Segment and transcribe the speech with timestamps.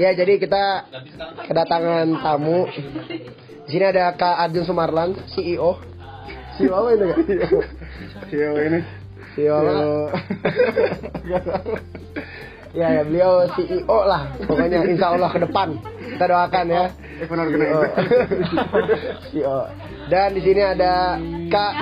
[0.00, 0.88] Ya, jadi kita
[1.44, 2.64] kedatangan tamu.
[3.68, 5.76] Di sini ada Kak Arjun Sumarlan, CEO.
[6.56, 7.18] CEO apa ini, Kak?
[8.32, 8.80] CEO ini.
[9.36, 9.72] CEO apa?
[12.72, 14.40] ya, ya, beliau CEO lah.
[14.40, 15.68] Pokoknya insya Allah ke depan.
[16.16, 16.84] Kita doakan ya.
[17.20, 17.80] Eh, benar CEO.
[19.28, 19.58] CEO.
[20.08, 21.20] Dan di sini ada
[21.52, 21.72] Kak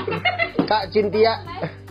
[0.67, 1.39] Kak Cintia.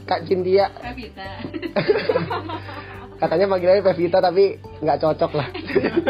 [0.04, 0.76] Kak Cintia.
[3.18, 5.48] Katanya panggilannya Pevita tapi nggak cocok lah.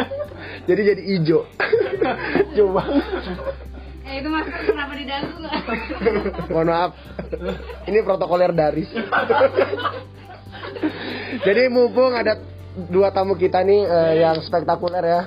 [0.69, 1.47] jadi jadi ijo.
[2.57, 2.83] Coba.
[4.07, 5.35] eh itu masker kenapa di dagu?
[6.51, 6.91] Mohon maaf.
[7.87, 8.91] Ini protokoler daris.
[11.47, 12.39] jadi mumpung ada
[12.91, 15.21] dua tamu kita nih eh, yang spektakuler ya.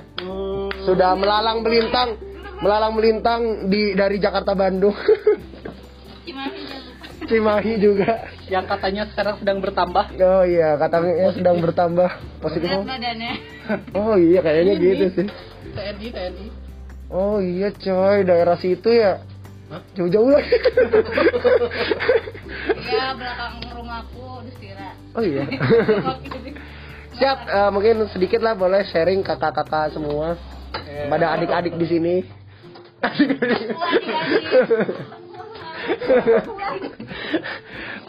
[0.85, 2.17] Sudah melalang melintang,
[2.65, 4.97] melalang melintang di dari Jakarta Bandung.
[7.29, 8.40] Cimahi juga.
[8.51, 12.11] Yang katanya sekarang sedang bertambah Oh iya, katanya sedang bertambah
[12.43, 13.33] badannya.
[13.95, 15.27] Oh iya, kayaknya gitu sih.
[15.71, 16.47] TNI TNI
[17.11, 19.23] Oh iya coy, daerah situ ya.
[19.95, 20.51] Jauh-jauh lagi.
[22.91, 24.91] Iya belakang rumahku di Sira.
[25.15, 25.47] oh iya.
[27.19, 30.35] Siap, eh, mungkin sedikit lah boleh sharing kakak-kakak semua
[31.11, 32.15] pada adik-adik di sini.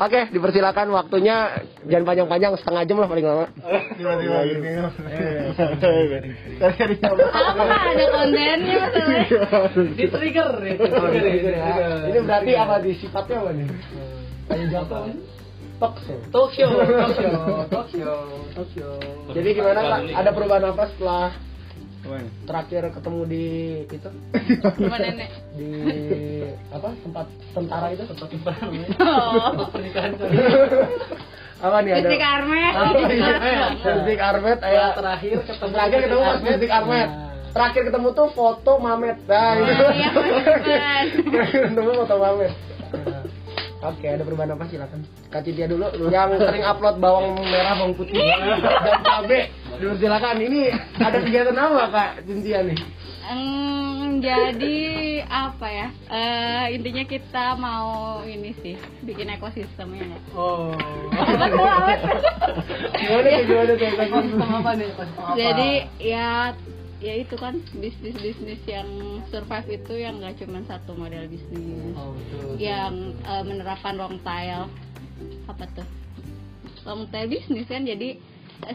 [0.02, 3.46] Oke, dipersilakan waktunya jangan panjang-panjang setengah jam lah paling lama.
[3.94, 4.70] Tiba-tiba gini.
[7.06, 9.22] Apa ada kontennya masalahnya?
[9.94, 10.50] di trigger
[12.10, 13.68] Ini berarti apa di sifatnya apa nih?
[14.50, 15.06] Kayak jatuh.
[15.82, 16.18] Talk show.
[16.30, 17.34] Tokyo Tokyo
[17.74, 18.14] Tokyo
[18.54, 18.90] Tokyo
[19.34, 20.14] Jadi gimana Kak?
[20.14, 21.34] Ada perubahan apa setelah
[22.50, 23.46] terakhir ketemu di
[23.86, 24.10] itu?
[24.62, 25.30] Rumah nenek.
[25.54, 25.70] di
[26.74, 28.04] apa tempat tentara itu?
[28.10, 28.28] Tempat
[28.98, 29.70] Oh.
[29.70, 30.12] pernikahan
[31.62, 32.74] apa nih ada Listrik Armet.
[33.14, 37.10] iya Musik Armet ya terakhir ketemu terakhir ketemu pas Musik Armet.
[37.52, 39.18] Terakhir ketemu tuh foto Mamet.
[39.28, 39.86] Nah itu.
[39.92, 40.10] Iya,
[41.28, 42.54] terakhir ketemu foto Mamet.
[43.82, 44.70] Oke, ada perubahan apa?
[44.70, 45.02] Silakan.
[45.34, 45.90] Kak Cintia dulu.
[46.14, 48.14] Yang sering upload bawang merah, bawang putih.
[48.14, 49.50] Dan cabe.
[49.82, 50.38] Dulu silakan.
[50.38, 50.62] Ini
[51.02, 52.78] ada kegiatan apa Kak Cintia nih?
[53.34, 54.78] Em, jadi
[55.26, 55.88] apa ya?
[56.06, 60.24] Eh, intinya kita mau ini sih bikin ekosistemnya nggak?
[60.38, 60.78] oh
[62.94, 64.90] Gimana tuh gimana tuh ekosistem apa nih
[65.34, 66.54] Jadi ya
[67.02, 68.86] ya itu kan bisnis bisnis yang
[69.34, 74.70] survive itu yang nggak cuma satu model bisnis oh betul yang eh, menerapkan long tail
[75.50, 75.88] apa tuh
[76.86, 78.22] long tail bisnis kan jadi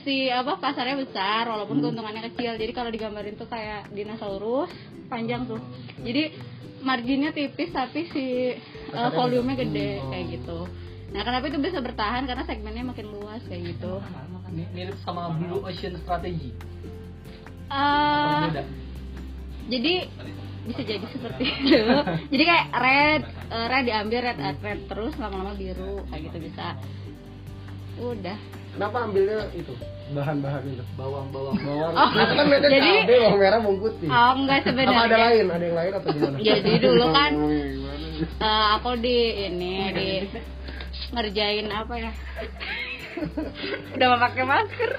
[0.02, 2.58] si apa pasarnya besar walaupun keuntungannya kecil.
[2.58, 4.70] Jadi kalau digambarin tuh kayak dinosaurus
[5.06, 5.62] panjang tuh.
[6.02, 6.34] Jadi
[6.82, 8.54] marginnya tipis tapi si
[8.92, 10.66] eh, volumenya gede kayak gitu.
[11.14, 12.26] Nah kenapa itu bisa bertahan?
[12.26, 14.02] Karena segmennya makin luas kayak gitu.
[14.50, 16.54] Mi- mirip sama Blue Ocean Strategy.
[17.66, 18.62] Beda?
[19.66, 19.94] jadi
[20.66, 21.78] bisa jadi seperti itu.
[22.34, 23.22] Jadi kayak red
[23.54, 26.74] eh, red diambil red red, red terus lama-lama biru kayak gitu bisa.
[28.02, 28.38] Udah
[28.76, 29.72] Kenapa ambilnya itu
[30.06, 30.84] bahan-bahan itu?
[30.94, 31.92] bawang bawang Bawang.
[31.96, 34.06] Oh, kan beda jadi- cabe, bawang merah, bawang putih.
[34.06, 35.46] oh enggak Apa sebenarnya ada lain?
[35.48, 36.36] Ada yang lain atau gimana?
[36.52, 37.30] jadi dulu kan
[38.46, 39.16] eh, aku di
[39.48, 40.08] ini di
[41.08, 42.12] ngerjain apa ya
[43.96, 44.90] udah mau pakai masker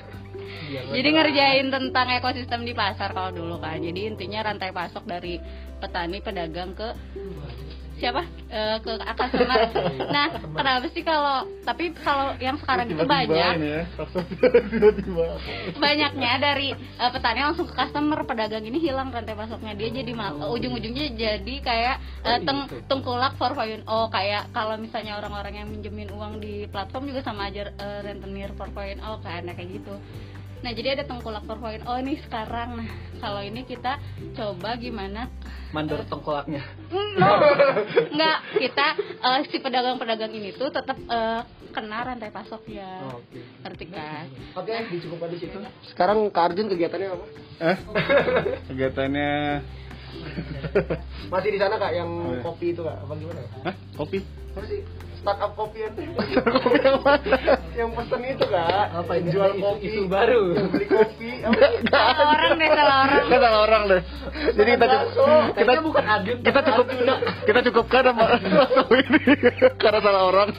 [0.67, 5.37] jadi ngerjain tentang ekosistem di pasar kalau dulu kan jadi intinya rantai pasok dari
[5.77, 6.89] petani pedagang ke
[7.97, 8.21] siapa?
[8.47, 9.59] Eh, ke customer
[10.07, 13.35] nah kenapa sih kalau tapi kalau yang sekarang itu banyak.
[13.59, 13.83] ya.
[15.75, 19.75] Banyaknya dari eh, petani langsung ke customer pedagang ini hilang rantai pasoknya.
[19.75, 23.51] Dia jadi mal- ujung-ujungnya jadi kayak eh, teng tengkulak for
[23.89, 28.53] oh kayak kalau misalnya orang-orang yang minjemin uang di platform juga sama aja eh, rentenir
[28.55, 29.95] 4.0 kan nah, kayak gitu
[30.57, 32.89] nah jadi ada tengkulak 4.0 nih sekarang nah
[33.21, 34.01] kalau ini kita
[34.33, 35.29] coba gimana
[35.69, 36.63] mandor tengkolaknya
[37.17, 37.33] No,
[38.13, 44.25] nggak kita eh, si pedagang-pedagang ini tuh tetap eh, kena rantai pasoknya oke ngerti kan
[44.53, 45.57] Oke, dicukupkan di situ.
[45.85, 47.25] Sekarang Kak Arjun kegiatannya apa?
[47.61, 47.77] Eh?
[48.69, 49.31] Kegiatannya
[51.29, 52.41] Masih di sana Kak yang Oh, iya.
[52.41, 52.97] kopi itu Kak?
[53.05, 53.41] Apa gimana?
[53.61, 53.75] Hah?
[53.93, 54.17] Kopi?
[54.55, 54.81] Apa sih?
[55.17, 56.33] Startup kopi yang kopi
[56.77, 57.35] yang mana?
[57.73, 58.85] Yang pesen itu Kak.
[58.95, 59.83] apa ini Jual Isu- kopi.
[59.85, 61.29] isu baru Yang beli kopi.
[61.47, 61.65] Apa?
[61.87, 64.01] salah orang deh salah orang Kita salah orang deh.
[64.53, 66.85] Jadi kita cukup kita bukan Adun kita cukup
[67.43, 68.25] kita cukupkan sama
[68.67, 69.19] sama ini
[69.81, 70.49] karena salah orang.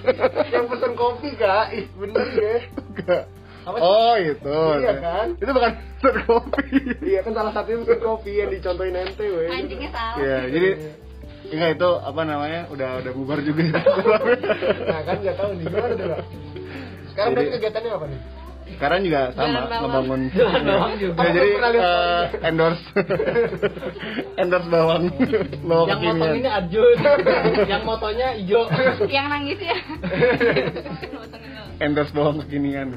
[0.49, 1.65] yang pesen kopi Kak.
[1.73, 2.55] Ih, bener ya.
[2.77, 3.25] Enggak.
[3.69, 4.61] Oh itu.
[4.79, 5.27] Iya kan?
[5.35, 6.65] Itu bukan pesen kopi.
[7.05, 9.49] Iya kan salah satunya pesen kopi yang dicontohin ente weh.
[9.49, 10.69] anjingnya salah Iya, jadi
[11.49, 13.63] Enggak itu apa namanya udah udah bubar juga.
[14.89, 16.09] Nah kan nggak tahu nih gimana tuh.
[17.09, 18.21] Sekarang Jadi- berarti kegiatannya apa nih?
[18.69, 19.81] sekarang juga sama bawang.
[19.81, 21.19] ngebangun Jualan bawang juga.
[21.19, 22.85] Ya, jadi eh, endorse
[24.45, 25.05] endorse bawang
[25.65, 26.15] bawang yang kekinian.
[26.15, 26.97] motong ini Arjun,
[27.65, 28.63] yang motonya hijau.
[29.09, 29.77] yang nangis ya
[31.81, 32.93] endorse bawang kekinian.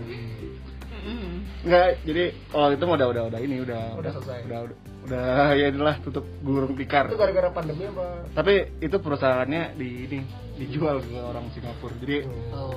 [1.61, 4.39] Enggak, jadi oh itu mah udah udah udah ini udah Udah selesai.
[4.49, 4.77] Udah udah,
[5.07, 7.09] udah ya itulah tutup gulung tikar.
[7.09, 8.25] Itu gara-gara pandemi apa?
[8.33, 10.19] Tapi itu perusahaannya di ini
[10.61, 11.95] dijual ke orang Singapura.
[11.97, 12.17] Jadi
[12.53, 12.75] Oh.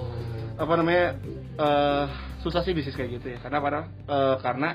[0.55, 1.19] apa namanya
[1.59, 2.05] eh,
[2.41, 3.39] susah sih bisnis kayak gitu ya.
[3.43, 4.69] Karena pada eh, karena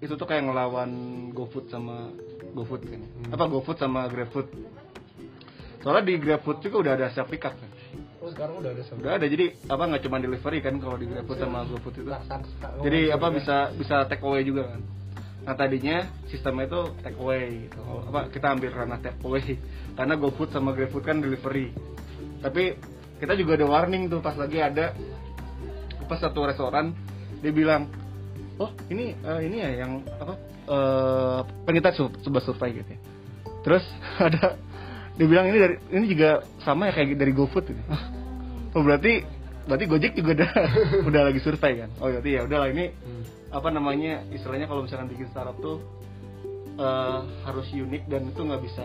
[0.00, 0.90] itu tuh kayak ngelawan
[1.32, 2.12] GoFood sama
[2.54, 3.00] GoFood kan.
[3.32, 4.48] Apa GoFood sama GrabFood.
[5.84, 7.70] Soalnya di GrabFood juga udah ada self pick up kan.
[8.24, 9.04] Oh sekarang udah ada sama.
[9.04, 12.10] Udah ada jadi apa nggak cuma delivery kan kalau di GrabFood sama GoFood itu.
[12.88, 14.80] Jadi apa bisa bisa take away juga kan.
[15.44, 17.80] Nah tadinya sistemnya itu take away gitu.
[18.08, 19.60] Apa kita ambil ranah take away
[19.92, 21.68] karena GoFood sama GrabFood kan delivery.
[22.40, 22.80] Tapi
[23.20, 24.96] kita juga ada warning tuh pas lagi ada
[26.08, 26.96] pas satu restoran
[27.44, 27.92] dia bilang,
[28.56, 33.00] "Oh, ini eh, ini ya yang apa eh penita sebuah survei gitu ya."
[33.64, 33.84] Terus
[34.32, 34.56] ada
[35.14, 37.82] dia bilang ini dari ini juga sama ya kayak dari GoFood gitu.
[37.92, 38.04] Ah,
[38.74, 39.22] Oh berarti
[39.64, 40.50] berarti Gojek juga udah
[41.08, 41.90] udah lagi survei kan?
[42.00, 42.90] Oh berarti ya udahlah ini
[43.54, 45.78] apa namanya istilahnya kalau misalkan bikin startup tuh
[46.74, 48.84] eh, harus unik dan itu nggak bisa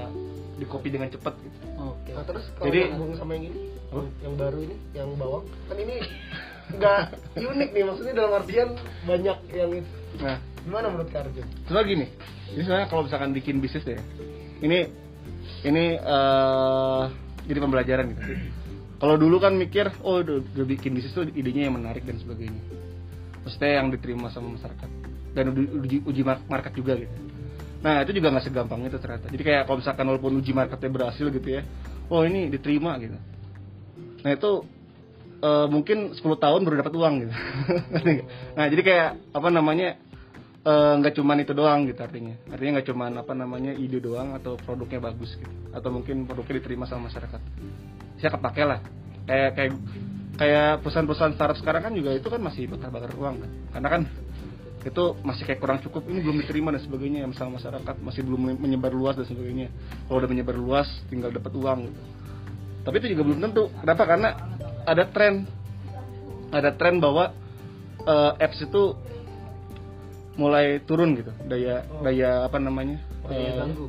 [0.60, 1.58] di copy dengan cepat gitu.
[1.80, 2.12] Oke.
[2.14, 4.04] Nah, terus kalau Jadi- nyambung sama yang ini, Apa?
[4.22, 5.96] yang baru ini, yang bawang, kan ini
[6.70, 7.00] nggak
[7.34, 8.70] unik nih, maksudnya dalam artian
[9.08, 9.94] banyak yang itu.
[10.22, 11.48] Nah Gimana menurut Kak Arjun?
[11.66, 12.06] Soalnya gini,
[12.52, 14.00] ini sebenarnya kalau misalkan bikin bisnis ya,
[14.60, 14.92] ini
[15.64, 17.04] ini eh
[17.48, 18.22] jadi pembelajaran gitu.
[19.00, 22.60] Kalau dulu kan mikir, oh udah, udah bikin bisnis tuh idenya yang menarik dan sebagainya.
[23.44, 24.90] Maksudnya yang diterima sama masyarakat
[25.34, 27.14] dan uji, uji, uji mar- market juga gitu.
[27.80, 29.32] Nah itu juga nggak segampang itu ternyata.
[29.32, 31.62] Jadi kayak kalau misalkan walaupun uji marketnya berhasil gitu ya,
[32.12, 33.16] oh ini diterima gitu.
[34.20, 34.52] Nah itu
[35.40, 37.34] eh, mungkin 10 tahun baru dapat uang gitu.
[38.58, 39.96] Nah jadi kayak apa namanya
[40.68, 42.36] eh, nggak cuman itu doang gitu artinya.
[42.52, 45.54] Artinya nggak cuman apa namanya ide doang atau produknya bagus gitu.
[45.72, 47.40] Atau mungkin produknya diterima sama masyarakat.
[48.20, 48.84] Saya kepake lah.
[49.24, 49.72] Kayak kayak
[50.40, 53.52] kayak perusahaan-perusahaan startup sekarang kan juga itu kan masih bakar-bakar uang kan.
[53.76, 54.02] Karena kan
[54.80, 58.96] itu masih kayak kurang cukup ini belum diterima dan sebagainya sama masyarakat masih belum menyebar
[58.96, 59.68] luas dan sebagainya.
[60.08, 62.02] Kalau udah menyebar luas tinggal dapat uang gitu.
[62.88, 63.68] Tapi itu juga belum tentu.
[63.84, 64.04] Kenapa?
[64.08, 64.30] Karena
[64.88, 65.44] ada tren.
[66.50, 67.36] Ada tren bahwa
[68.08, 68.96] eh, apps itu
[70.40, 71.36] mulai turun gitu.
[71.44, 73.04] Daya daya apa namanya?
[73.28, 73.88] Daya Eh, ganggu.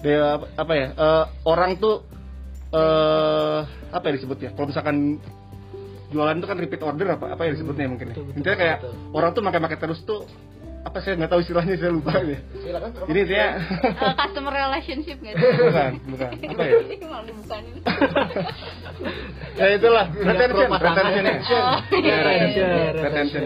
[0.00, 0.20] daya
[0.56, 0.88] apa, ya?
[0.96, 2.00] Eh, orang tuh
[2.72, 3.60] eh
[3.92, 4.50] apa ya disebutnya?
[4.56, 5.20] Kalau misalkan
[6.10, 8.14] jualan itu kan repeat order apa apa ya disebutnya mungkin ya.
[8.14, 8.92] Betul, betul, intinya kayak betul.
[9.14, 10.20] orang tuh makai terus tuh
[10.80, 12.90] apa saya nggak tahu istilahnya saya lupa ya Silakan.
[13.04, 13.46] jadi saya
[14.00, 16.30] Eh, customer relationship gitu bukan bukan.
[16.40, 16.72] Apa ya?
[17.28, 17.64] Dibukain
[19.56, 22.68] ya itulah retention retention ya Oh, iya, iya, iya.
[22.96, 23.42] retention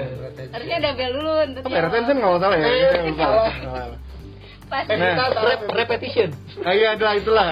[0.55, 2.67] harusnya ada bel dulu apa ya retention nggak salah ya?
[3.03, 3.27] Lupa
[4.67, 4.85] Salah.
[4.87, 5.13] Salah.
[5.15, 6.29] pas Nah, Rep- repetition.
[6.61, 7.47] Ah iya adalah itulah.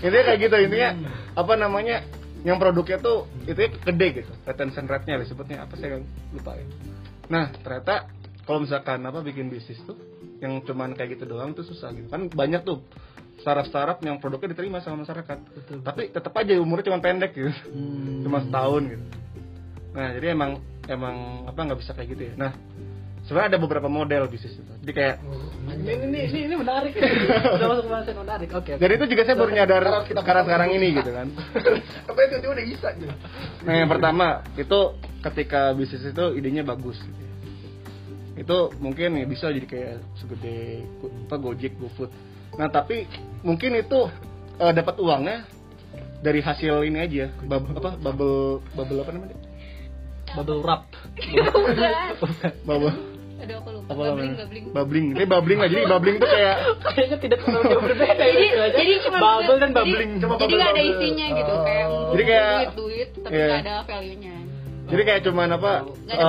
[0.00, 0.90] intinya kayak gitu intinya
[1.34, 2.04] apa namanya
[2.44, 6.00] yang produknya tuh itu gede gitu retention rate-nya disebutnya apa saya
[6.30, 6.66] lupa ya.
[7.26, 8.08] Nah ternyata
[8.44, 9.96] kalau misalkan apa bikin bisnis tuh
[10.38, 12.84] yang cuman kayak gitu doang tuh susah gitu kan banyak tuh
[13.34, 15.76] startup-startup yang produknya diterima sama masyarakat Betul.
[15.80, 18.20] tapi tetap aja umurnya cuma pendek gitu Hmm.
[18.22, 19.04] cuma setahun gitu
[19.90, 20.50] nah jadi emang
[20.84, 22.52] emang apa nggak bisa kayak gitu ya nah
[23.24, 25.16] sebenarnya ada beberapa model bisnis itu jadi kayak
[25.64, 26.92] Ini ini ini, ini menarik.
[27.56, 27.88] Udah masuk
[28.20, 28.48] menarik.
[28.52, 28.76] Oke.
[28.76, 28.80] oke.
[28.84, 31.26] Jadi itu juga saya baru nyadar sekarang sekarang ini gitu kan.
[32.12, 33.14] Apa itu dia udah bisa gitu.
[33.64, 34.80] Nah yang pertama itu
[35.24, 37.00] ketika bisnis itu idenya bagus.
[37.00, 37.20] Gitu.
[37.20, 37.32] ya.
[38.44, 40.84] Itu mungkin ya bisa jadi kayak segede
[41.28, 42.12] apa Gojek, GoFood.
[42.60, 43.08] Nah tapi
[43.40, 44.08] mungkin itu
[44.60, 45.48] eh, dapat uangnya
[46.20, 49.36] dari hasil ini aja, bub, apa bubble bubble apa namanya?
[50.36, 50.88] Bubble wrap.
[52.68, 54.34] Bubble aduh aku lupa apa namanya?
[54.38, 55.06] babling Bubbling.
[55.12, 55.70] Ini bubbling aja.
[55.70, 56.54] Jadi bubbling tuh kayak
[56.86, 58.14] Kayaknya tidak terlalu jauh berbeda.
[58.16, 58.66] jadi ya.
[58.72, 60.10] jadi cuma bubble dan jadi- bubbling.
[60.16, 61.62] Cuma jadi bubble nggak ada isinya gitu Oh.
[61.62, 63.46] kayak Jadi kayak- duit duit tapi Iya.
[63.46, 64.34] nggak ada value nya
[64.84, 65.72] jadi kayak cuman apa?
[66.04, 66.26] Ada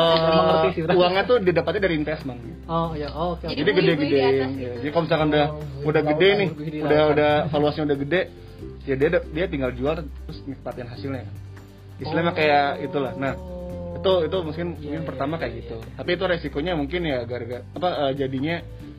[0.64, 0.96] eh, sih, Bro.
[0.96, 2.40] uangnya tuh didapatnya dari investment.
[2.66, 3.44] Oh ya, oh, oke.
[3.44, 4.72] Jadi jadi beli- gede beli gede di atas ya.
[4.80, 6.50] jadi kalau misalkan udah Oh, udah gede nih
[6.82, 8.22] udah udah valuasinya udah gede
[8.82, 11.28] ya dia dia tinggal jual terus nikmatin hasilnya
[11.98, 12.38] istilahnya Oh.
[12.38, 13.34] kayak itulah nah
[13.96, 15.60] itu itu mungkin Iya, mungkin iya, pertama iya, kayak iya.
[15.64, 18.56] gitu tapi itu resikonya mungkin ya gara-gara apa eh, jadinya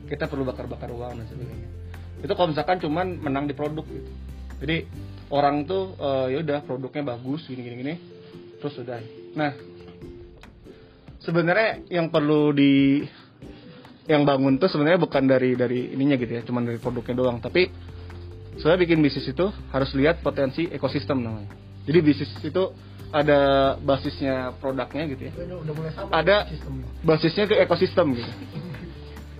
[0.07, 1.69] kita perlu bakar-bakar uang dan sebagainya
[2.17, 4.11] itu kalau misalkan cuman menang di produk gitu
[4.57, 4.89] jadi
[5.29, 7.95] orang tuh eh, ya udah produknya bagus gini gini gini
[8.57, 8.97] terus udah
[9.37, 9.53] nah
[11.21, 13.03] sebenarnya yang perlu di
[14.07, 17.43] yang bangun tuh sebenarnya bukan dari dari ininya gitu ya, cuman dari produknya doang.
[17.43, 17.67] Tapi
[18.57, 21.66] saya bikin bisnis itu harus lihat potensi ekosistem namanya.
[21.87, 22.63] Jadi bisnis itu
[23.15, 23.39] ada
[23.79, 25.33] basisnya produknya gitu ya.
[25.33, 26.35] Udah, udah mulai sama ada
[27.07, 28.31] basisnya ke ekosistem gitu.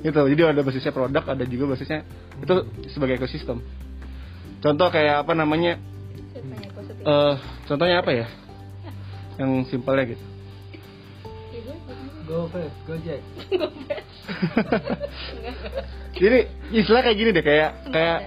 [0.08, 2.08] Gitu jadi ada basisnya produk ada juga basisnya
[2.40, 2.56] itu
[2.96, 3.60] sebagai ekosistem.
[4.64, 5.76] Contoh kayak apa namanya
[7.04, 7.36] eh
[7.68, 8.28] contohnya apa ya?
[9.38, 10.26] Yang simpelnya gitu.
[12.28, 13.24] GoFest, Gojek.
[16.20, 18.20] jadi istilah kayak gini deh kayak kayak.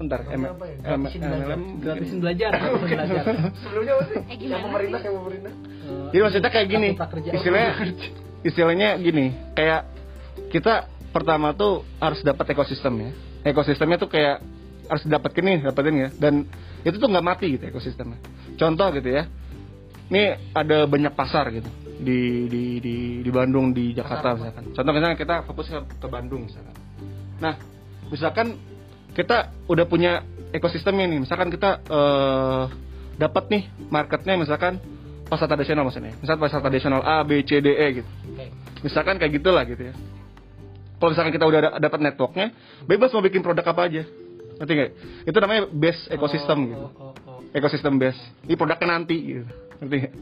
[0.00, 0.74] Bentar Apa M- apa ya?
[0.74, 1.44] M- Gratisin belajar.
[1.44, 3.24] MLM Gratisin belajar, gratisin belajar.
[3.60, 4.16] Sebelumnya apa sih?
[4.24, 5.52] Eh, yang pemerintah, yang pemerintah.
[5.52, 6.88] Eh, Jadi maksudnya kayak gini,
[7.30, 7.70] istilahnya
[8.48, 9.80] istilahnya gini, kayak
[10.48, 10.74] kita
[11.12, 13.10] pertama tuh harus dapat ekosistem ya.
[13.44, 14.40] Ekosistemnya tuh kayak
[14.88, 16.08] harus dapetin nih, dapetin ya.
[16.16, 16.34] Dan
[16.80, 18.16] itu tuh nggak mati gitu ekosistemnya.
[18.56, 19.28] Contoh gitu ya,
[20.08, 20.22] ini
[20.56, 21.68] ada banyak pasar gitu
[22.00, 24.72] di di di di Bandung di Jakarta misalkan.
[24.72, 26.72] Contoh misalnya kita fokus ke, ke Bandung misalkan.
[27.36, 27.54] Nah,
[28.08, 28.56] misalkan
[29.20, 30.24] kita udah punya
[30.56, 32.62] ekosistemnya nih, misalkan kita eh,
[33.20, 33.62] dapat nih
[33.92, 34.80] marketnya misalkan
[35.28, 38.10] pasar tradisional maksudnya, misal pasar tradisional A, B, C, D, E gitu.
[38.80, 39.94] Misalkan kayak gitulah gitu ya.
[41.00, 42.52] Kalau misalkan kita udah dapat networknya,
[42.84, 44.02] bebas mau bikin produk apa aja.
[44.60, 44.90] Ngerti nggak?
[45.28, 46.84] Itu namanya base ekosistem Oh, gitu.
[46.84, 47.38] oh, oh, oh.
[47.56, 48.20] Ekosistem base.
[48.44, 49.48] Ini produknya nanti gitu.
[49.80, 50.14] Ngerti nggak?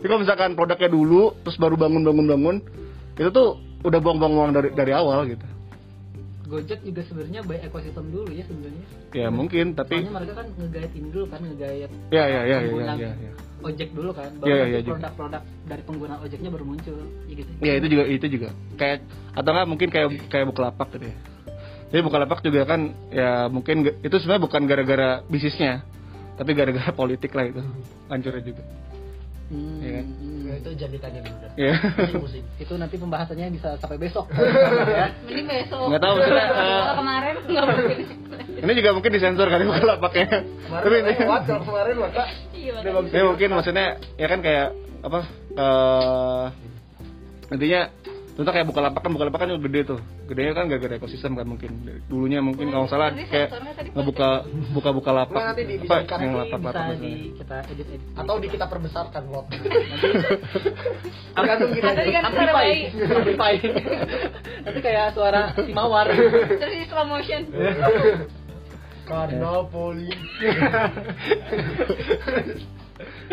[0.00, 2.56] Tapi kalau misalkan produknya dulu, terus baru bangun bangun bangun,
[3.16, 5.44] itu tuh udah buang-buang uang dari dari awal gitu.
[6.50, 8.84] Gojek juga sebenarnya by ekosistem dulu ya sebenarnya.
[9.14, 12.56] Ya mungkin, tapi Soalnya mereka kan ngegait ini dulu kan ngegait ya ya ya ya
[12.66, 13.10] pengguna ya.
[13.14, 13.32] ya.
[13.60, 14.30] ojek dulu kan.
[14.34, 14.92] Iya, Baru iya, nanti iya juga.
[14.98, 16.98] produk-produk dari pengguna ojeknya baru muncul.
[17.30, 17.50] Ya gitu.
[17.62, 18.98] Ya itu juga itu juga kayak
[19.38, 21.16] atau nggak mungkin kayak kayak bukalapak gitu ya.
[21.90, 22.80] Jadi bukalapak juga kan
[23.14, 25.86] ya mungkin itu sebenarnya bukan gara-gara bisnisnya,
[26.34, 27.62] tapi gara-gara politik lah itu
[28.10, 28.62] hancurnya juga.
[29.50, 30.06] Hmm, Iya kan?
[30.06, 30.38] hmm.
[30.40, 31.52] Ya, itu jadi tanya dulu dah.
[31.54, 31.74] Ya.
[32.16, 32.42] Musik.
[32.56, 34.30] Itu nanti pembahasannya bisa sampai besok.
[34.94, 35.10] ya.
[35.26, 35.86] Mending besok.
[35.90, 37.98] Nggak tahu, maksudnya, eh, Kalau kemarin nggak mungkin.
[38.60, 40.28] Ini juga mungkin disensor kali bukalapaknya.
[40.38, 43.12] Kemarin Tapi katanya kuat, kalau kemarin maka Iya, udah nggak bisa.
[43.12, 44.68] ini mungkin maksudnya ya kan kayak
[45.00, 45.20] apa?
[45.50, 46.46] eh
[47.50, 47.80] intinya
[48.30, 51.70] contoh kayak bukalapak kan bukalapak kan juga gede tuh gedenya kan gara-gara ekosistem kan mungkin
[52.06, 53.48] dulunya mungkin kalau nggak salah kayak
[53.92, 54.28] ngebuka
[54.70, 58.00] buka buka lapak Nah, nanti di- apa yang lapak lapak bisa di kita edit edit.
[58.14, 59.46] atau di kita perbesarkan lot.
[61.36, 61.88] Tergantung kita.
[61.90, 62.80] Kan Amplify, bayi.
[62.92, 63.52] amplify.
[64.60, 66.06] Nanti kayak suara si mawar.
[66.10, 67.42] Terus di slow motion.
[69.04, 70.06] Karena poli.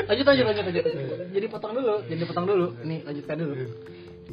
[0.08, 0.84] lanjut lanjut lanjut lanjut.
[1.28, 2.68] Jadi potong dulu, jadi potong dulu.
[2.82, 3.54] Nih lanjutkan dulu.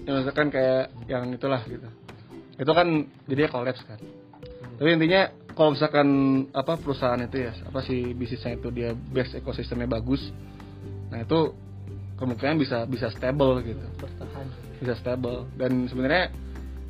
[0.02, 1.86] Ya misalkan kayak yang itulah gitu.
[2.58, 3.98] Itu kan jadinya kolaps kan.
[4.74, 6.08] Tapi intinya kalau misalkan
[6.50, 10.20] apa perusahaan itu ya apa sih bisnisnya itu dia base ekosistemnya bagus
[11.14, 11.54] nah itu
[12.18, 13.84] kemungkinan bisa bisa stable gitu.
[13.98, 14.46] Bertahan.
[14.82, 15.46] bisa stable.
[15.54, 16.30] Dan sebenarnya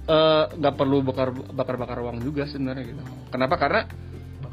[0.08, 3.02] eh, nggak perlu bakar bakar bakar uang juga sebenarnya gitu.
[3.28, 3.60] Kenapa?
[3.60, 3.84] Karena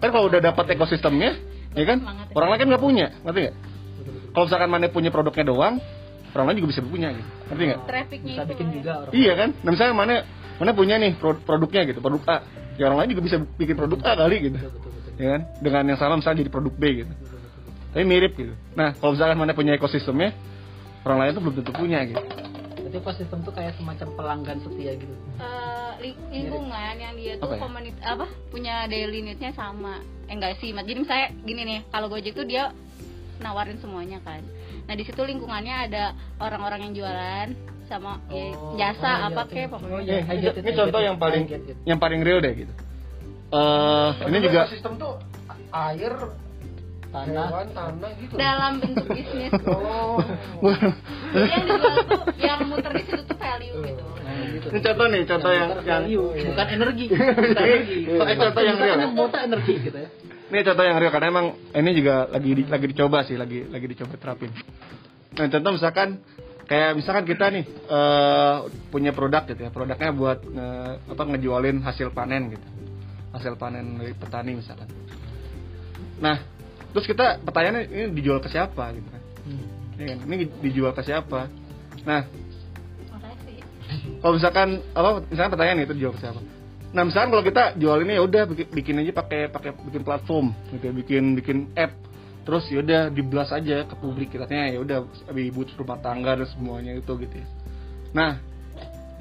[0.02, 1.32] kan kalau udah dapat ekosistemnya
[1.72, 2.04] ya kan?
[2.04, 2.28] Ya.
[2.36, 3.56] orang lain kan nggak punya ngerti nggak?
[4.32, 5.76] Kalau misalkan mana punya produknya doang
[6.32, 8.52] orang lain juga bisa punya gitu ngerti nggak Trafficnya Bisa itu.
[8.52, 8.74] bikin ya.
[8.80, 9.12] juga orang.
[9.12, 9.50] Iya kan?
[9.60, 10.14] Nah, misalnya mana
[10.56, 12.38] mana punya nih pro- produknya gitu, produk A.
[12.76, 14.56] Ya orang lain juga bisa bikin produk A kali gitu.
[14.56, 15.12] Betul betul betul.
[15.18, 15.42] Ya kan?
[15.60, 17.14] Dengan yang sama misalnya jadi produk B gitu.
[17.92, 18.54] Tapi mirip gitu.
[18.74, 20.32] Nah, kalau misalkan mana punya ekosistemnya,
[21.04, 22.24] orang lain tuh belum tentu punya gitu.
[22.80, 25.12] Berarti ekosistem tuh kayak semacam pelanggan setia gitu.
[25.38, 27.60] Eh, li- lingkungan yang dia tuh ya?
[27.60, 30.88] komunit apa punya daily need-nya sama eh enggak sih Mat.
[30.88, 32.72] jadi misalnya gini nih kalau Gojek tuh dia
[33.38, 34.40] nawarin semuanya kan
[34.82, 36.04] nah di situ lingkungannya ada
[36.38, 37.48] orang-orang yang jualan
[37.86, 39.52] sama ya, Oh, jasa oh, iya, apa oke.
[39.52, 40.52] kek Oh, pokoknya iya.
[40.56, 41.44] Ini, contoh yang paling
[41.84, 42.74] yang paling real deh gitu.
[43.52, 45.20] Eh, ini juga sistem tuh
[45.70, 46.16] air,
[47.12, 47.48] Tanah.
[47.52, 48.34] hewan, tanah gitu.
[48.40, 50.24] dalam bentuk bisnis Oh.
[51.36, 54.68] Yang dijual tuh yang muter di situ tuh value gitu Nah, gitu.
[54.72, 57.06] ini contoh nih, contoh yang yang value, bukan energi.
[57.12, 57.98] Bukan energi.
[58.08, 58.98] Ini contoh yang real.
[59.12, 60.10] Kita energi gitu ya.
[60.52, 63.88] Ini contoh yang real karena emang ini juga lagi di, lagi dicoba sih, lagi lagi
[63.88, 64.52] dicoba terapin.
[65.40, 66.20] Nah, contoh misalkan
[66.68, 68.58] kayak misalkan kita nih eh,
[68.92, 72.68] punya produk gitu ya, produknya buat nge- apa ngejualin hasil panen gitu.
[73.32, 74.92] Hasil panen dari petani misalkan.
[76.20, 76.44] Nah,
[76.92, 79.24] terus kita pertanyaannya ini dijual ke siapa gitu kan?
[79.96, 80.18] Iya kan?
[80.28, 81.48] Ini dijual ke siapa?
[82.04, 82.28] Nah,
[84.20, 86.44] kalau misalkan apa misalkan pertanyaan itu dijual ke siapa
[86.92, 90.52] nah misalkan kalau kita jual ini ya udah bikin, bikin aja pakai pakai bikin platform
[90.76, 91.96] gitu ya, bikin bikin app.
[92.42, 94.98] Terus ya udah diblas aja ke publik katanya ya udah
[95.32, 97.48] ibu rumah tangga dan semuanya itu gitu ya.
[98.12, 98.32] Nah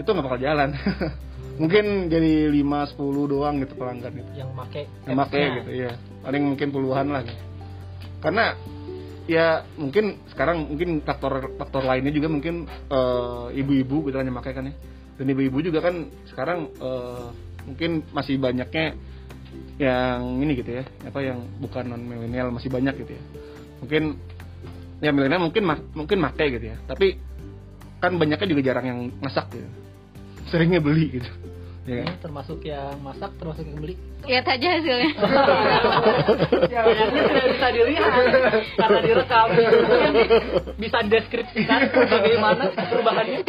[0.01, 0.73] itu nggak bakal jalan.
[1.61, 4.83] Mungkin jadi 5 10 doang gitu pelanggan gitu Yang make.
[5.05, 5.93] yang make gitu ya
[6.25, 7.21] paling mungkin puluhan lah.
[7.21, 7.51] Gitu
[8.21, 8.55] karena
[9.25, 14.53] ya mungkin sekarang mungkin faktor faktor lainnya juga mungkin eh, ibu-ibu gitu kan yang pakai
[14.53, 14.75] kan ya.
[15.21, 17.27] Dan ibu-ibu juga kan sekarang eh,
[17.71, 18.99] mungkin masih banyaknya
[19.81, 23.23] yang ini gitu ya apa yang bukan non milenial masih banyak gitu ya
[23.81, 24.03] mungkin
[25.01, 27.17] ya milenial mungkin ma- mungkin make gitu ya tapi
[28.01, 29.69] kan banyaknya juga jarang yang masak gitu
[30.53, 31.31] seringnya beli gitu
[31.89, 32.07] ya kan?
[32.13, 33.95] Ini termasuk yang masak, termasuk yang beli.
[34.21, 35.11] lihat aja hasilnya
[36.69, 38.13] Kayaknya tidak bisa dilihat
[38.77, 39.49] karena direkam.
[40.77, 43.41] Bisa deskripsikan bagaimana perubahannya.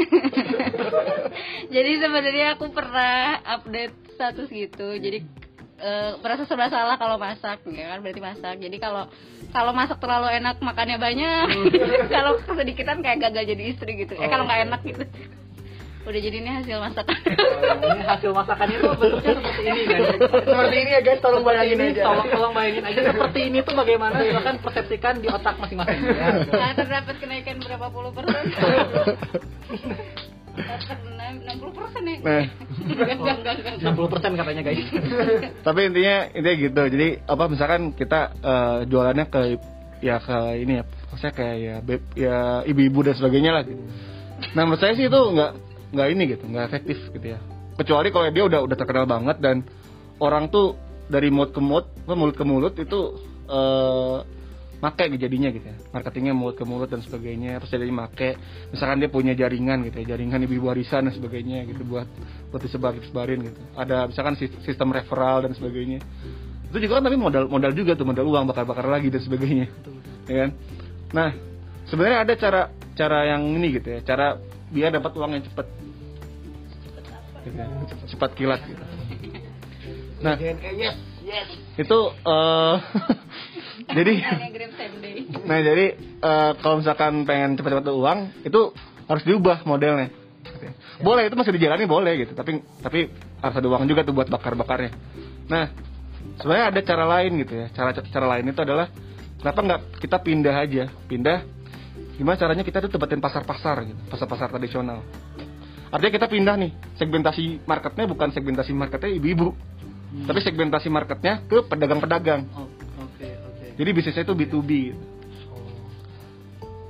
[1.76, 4.88] jadi sebenarnya aku pernah update status gitu.
[5.02, 5.26] Jadi
[5.82, 8.06] eh, merasa serba salah kalau masak ya kan?
[8.06, 8.56] Berarti masak.
[8.62, 9.10] Jadi kalau
[9.50, 11.46] kalau masak terlalu enak makannya banyak.
[12.14, 14.14] Kalau kesedikitan kayak gagal jadi istri gitu.
[14.16, 15.04] Eh kalau nggak enak gitu.
[16.02, 17.14] udah jadi ini hasil masakan
[17.78, 20.02] Ini hasil masakannya tuh bentuknya seperti ini kan.
[20.50, 22.04] Seperti ini ya guys, tolong bayangin ini aja.
[22.10, 23.00] tolong tolong bayangin aja.
[23.14, 24.16] Seperti ini tuh bagaimana?
[24.18, 26.42] Silakan persepsikan di otak masing-masing ya.
[26.50, 28.44] nah terdapat kenaikan berapa puluh persen
[30.56, 32.46] enam puluh persen ya Nah.
[32.92, 34.84] enggak enggak enggak enggak 60% katanya guys.
[35.68, 39.42] tapi intinya intinya gitu jadi apa misalkan kita eh, jualannya ke
[40.02, 43.84] ya ke ini ya maksudnya kayak ya beb, ya ibu-ibu dan sebagainya lah gitu.
[44.58, 45.52] nah menurut saya sih itu nggak
[45.94, 47.40] nggak ini gitu nggak efektif gitu ya
[47.78, 49.64] kecuali kalau dia udah udah terkenal banget dan
[50.20, 50.76] orang tuh
[51.08, 53.00] dari mulut ke mulut mulut ke mulut itu
[53.48, 54.18] eh
[54.82, 55.78] make jadinya gitu ya.
[55.94, 58.36] Marketingnya mulut ke mulut dan sebagainya terus jadi make.
[58.74, 62.10] Misalkan dia punya jaringan gitu ya jaringan ibu-ibu warisan dan sebagainya gitu buat
[62.50, 63.62] buat disebar disebarin gitu.
[63.78, 66.02] Ada misalkan sis- sistem referral dan sebagainya.
[66.74, 69.70] Itu juga kan tapi modal modal juga tuh modal uang bakar bakar lagi dan sebagainya.
[70.26, 70.50] Ya kan?
[71.14, 71.30] Nah
[71.86, 72.62] sebenarnya ada cara
[72.98, 74.42] cara yang ini gitu ya cara
[74.74, 75.68] biar dapat uang yang cepat.
[77.46, 77.66] Gitu ya.
[78.10, 78.84] cepat kilat gitu.
[80.22, 81.48] Nah yes, yes.
[81.78, 82.76] itu eh
[83.94, 84.14] jadi.
[85.46, 88.62] Nah jadi eh, kalau misalkan pengen cepat-cepat uang itu
[89.08, 90.10] harus diubah modelnya.
[91.02, 93.10] Boleh itu masih dijalani boleh gitu, tapi tapi
[93.42, 94.92] harus ada uang juga tuh buat bakar-bakarnya.
[95.50, 95.70] Nah
[96.38, 97.68] sebenarnya ada cara lain gitu ya.
[97.74, 98.88] Cara cara lain itu adalah
[99.42, 101.38] kenapa nggak kita pindah aja, pindah
[102.22, 105.02] gimana caranya kita tuh tebatin pasar-pasar gitu, pasar-pasar tradisional.
[105.92, 109.52] Artinya kita pindah nih segmentasi marketnya bukan segmentasi marketnya ibu-ibu,
[110.24, 112.48] tapi segmentasi marketnya ke pedagang-pedagang.
[112.56, 112.71] Oh, oke.
[113.78, 114.72] Jadi bisnisnya itu B2B.
[114.72, 115.04] Gitu.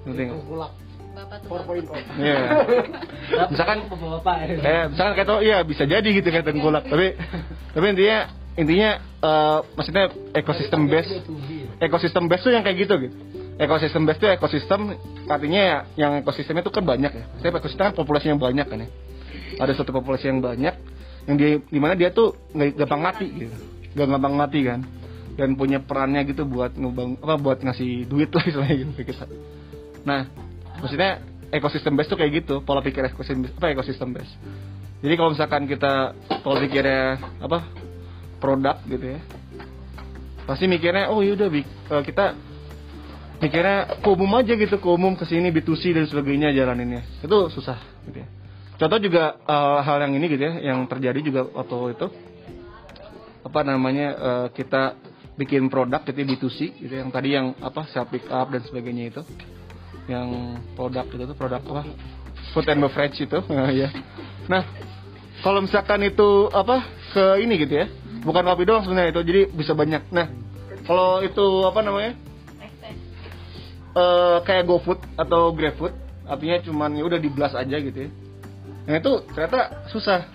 [0.07, 0.37] Ngerti nggak?
[0.41, 0.71] Tengkulak
[1.11, 2.23] Bapak tuh 4.0.
[2.23, 2.39] Iya.
[3.51, 4.45] Misalkan bapak-bapak ya.
[4.63, 7.19] kayak misalkan kayak tau iya bisa jadi gitu kayak tengkulak tapi
[7.75, 8.17] tapi intinya
[8.55, 8.89] intinya
[9.19, 11.19] eh, maksudnya ekosistem base
[11.83, 13.15] ekosistem base tuh yang kayak gitu gitu
[13.59, 14.81] ekosistem base tuh ekosistem
[15.27, 18.87] artinya ya yang ekosistemnya tuh kan banyak ya saya ekosistem kan populasi yang banyak kan
[18.87, 18.89] ya
[19.59, 20.75] ada suatu populasi yang banyak
[21.27, 23.55] yang dia di mana dia tuh nggak gampang mati gitu
[23.99, 24.79] nggak gampang mati kan
[25.41, 29.25] dan punya perannya gitu buat ngebang apa buat ngasih duit lah istilahnya gitu kita
[30.05, 30.29] nah
[30.77, 34.31] maksudnya ekosistem base tuh kayak gitu pola pikir ekosistem apa ekosistem base.
[35.03, 37.67] Jadi kalau misalkan kita pola pikirnya apa
[38.39, 39.21] produk gitu ya
[40.41, 42.33] pasti mikirnya oh yaudah eh, kita
[43.37, 47.05] mikirnya ke umum aja gitu ke umum ke sini B2C dan sebagainya jalaninnya.
[47.21, 47.77] Itu susah
[48.09, 48.27] gitu ya.
[48.79, 52.07] Contoh juga eh, hal yang ini gitu ya yang terjadi juga waktu itu.
[53.41, 54.95] Apa namanya eh, kita
[55.39, 59.13] bikin produk gitu ya, B2C gitu yang tadi yang apa self pick up dan sebagainya
[59.15, 59.21] itu.
[60.09, 60.27] Yang
[60.75, 61.83] produk itu tuh produk apa?
[62.51, 63.39] Food and beverage itu
[63.81, 63.89] ya
[64.49, 64.65] nah
[65.45, 67.87] kalau misalkan itu apa ke ini gitu ya
[68.21, 70.03] bukan kopi doang sebenarnya itu jadi bisa banyak.
[70.13, 70.29] Nah
[70.85, 72.13] kalau itu apa namanya?
[73.91, 75.93] Eh kayak GoFood atau GrabFood
[76.29, 78.09] artinya cuman ya udah di blast aja gitu ya.
[78.87, 80.29] Nah itu ternyata susah.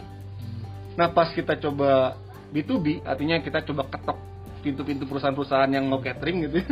[0.99, 2.19] Nah pas kita coba
[2.51, 4.19] B2B artinya kita coba ketok
[4.67, 6.67] pintu-pintu perusahaan-perusahaan yang mau catering gitu.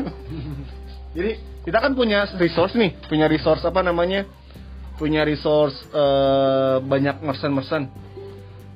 [1.17, 1.31] Jadi
[1.63, 4.27] kita kan punya resource nih punya resource apa namanya?
[4.99, 7.87] Punya resource eh, banyak merchant-merchant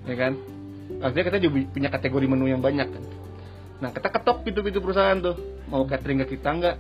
[0.07, 0.33] ya kan?
[1.03, 3.03] Artinya kita juga punya kategori menu yang banyak kan.
[3.83, 5.35] Nah kita ketok pintu-pintu perusahaan tuh.
[5.67, 6.77] Mau catering ke kita nggak?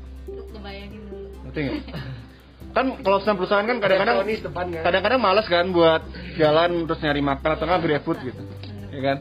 [0.94, 1.18] Dulu.
[1.50, 1.82] ngerti nggak?
[2.68, 4.68] Kan kalau perusahaan perusahaan kan kadang-kadang kan.
[4.84, 6.04] kadang-kadang malas kan buat
[6.36, 8.42] jalan terus nyari makan atau nggak GrabFood gitu.
[8.92, 9.18] Ya kan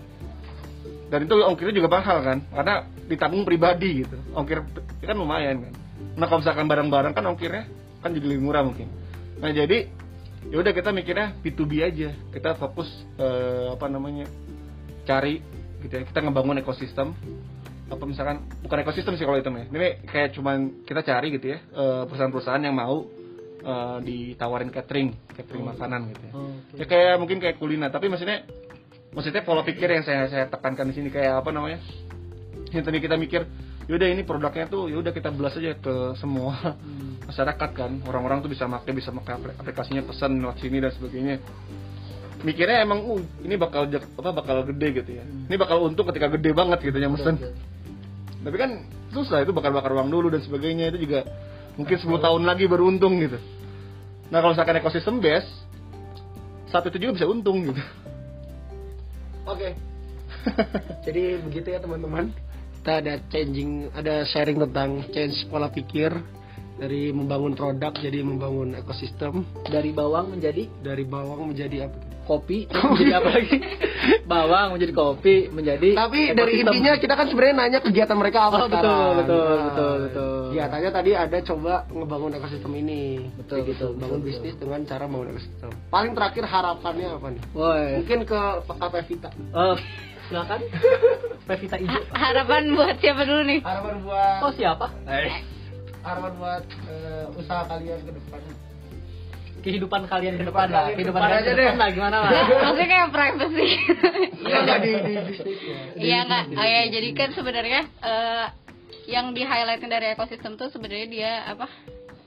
[1.07, 2.37] dan itu ongkirnya juga mahal kan?
[2.51, 4.17] Karena ditanggung pribadi gitu.
[4.35, 4.63] Ongkir
[4.99, 5.73] kan lumayan kan?
[6.19, 7.63] Nah kalau misalkan barang-barang kan ongkirnya
[8.03, 8.91] kan jadi lebih murah mungkin.
[9.39, 9.87] Nah jadi
[10.51, 12.11] ya udah kita mikirnya B2B aja.
[12.11, 14.27] Kita fokus eh, apa namanya
[15.07, 15.39] cari
[15.79, 16.03] gitu ya.
[16.03, 17.15] Kita ngebangun ekosistem.
[17.87, 21.63] Apa misalkan bukan ekosistem sih kalau itu ya ini kayak cuman kita cari gitu ya.
[21.63, 23.07] Eh, perusahaan-perusahaan yang mau
[23.63, 26.31] eh, ditawarin catering catering makanan gitu ya.
[26.83, 27.87] Ya kayak mungkin kayak kuliner.
[27.87, 28.43] Tapi maksudnya
[29.17, 31.81] maksudnya pola pikir yang saya saya tekankan di sini kayak apa namanya?
[32.69, 33.49] Yang tadi kita mikir
[33.89, 36.77] yaudah ini produknya tuh yaudah kita belas aja ke semua
[37.29, 37.91] masyarakat kan.
[38.05, 41.35] Orang-orang tuh bisa pakai bisa pakai aplik- aplikasinya pesan lewat sini dan sebagainya.
[42.45, 45.25] Mikirnya emang uh ini bakal apa bakal gede gitu ya.
[45.25, 47.41] Ini bakal untung ketika gede banget gitu yang pesen
[48.37, 50.93] tapi kan susah itu bakar bakar uang dulu dan sebagainya.
[50.93, 51.25] Itu juga
[51.73, 53.41] mungkin 10 tahun lagi baru untung gitu.
[54.29, 55.49] Nah kalau misalkan ekosistem base
[56.69, 57.81] saat itu juga bisa untung gitu
[59.47, 59.71] Oke.
[61.07, 62.35] Jadi begitu ya teman-teman.
[62.79, 66.11] Kita ada changing, ada sharing tentang change pola pikir
[66.77, 71.97] dari membangun produk jadi membangun ekosistem Dari bawang menjadi dari bawang menjadi apa?
[72.23, 73.55] kopi, menjadi apa lagi?
[74.23, 76.67] bawang menjadi kopi, menjadi Tapi dari ekosistem.
[76.69, 79.15] intinya kita kan sebenarnya nanya kegiatan mereka apa Oh, betul, sekarang.
[79.15, 80.35] betul, Nah, betul, betul.
[80.47, 83.01] Kegiatannya tadi ada coba ngebangun ekosistem ini.
[83.33, 85.69] Betul, gitu, betul, bangun betul, bisnis dengan cara bangun ekosistem.
[85.87, 87.41] Paling terakhir harapannya apa nih?
[87.53, 87.85] Woi.
[87.97, 89.29] Mungkin ke Pak Vita.
[89.49, 89.75] Oh,
[90.27, 90.59] silakan.
[91.47, 91.87] Pevita Ijo.
[91.87, 94.91] Ha- harapan buat siapa dulu nih Harapan buat Oh, siapa?
[96.03, 98.41] Harapan buat eh, usaha kalian ke depan.
[99.57, 100.93] Kehidupan kalian ke depan lah.
[100.93, 101.81] Kehidupan kalian aja ke depan deh.
[101.81, 102.31] lah gimana lah?
[102.63, 103.69] maksudnya kayak privacy
[104.47, 105.77] Iya nggak di, di bisnisnya.
[106.07, 108.45] Iya nggak, oh ya jadi kan sebenarnya eh,
[109.07, 111.67] yang di highlightin dari ekosistem tuh sebenarnya dia apa